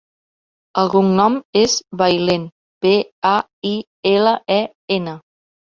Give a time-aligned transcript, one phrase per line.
[0.83, 2.49] El cognom és Bailen:
[2.87, 2.97] be,
[3.35, 3.39] a,
[3.77, 3.79] i,
[4.17, 4.63] ela, e,
[5.01, 5.21] ena.